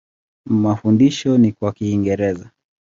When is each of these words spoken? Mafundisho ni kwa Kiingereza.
Mafundisho 0.45 1.37
ni 1.37 1.51
kwa 1.51 1.71
Kiingereza. 1.73 2.51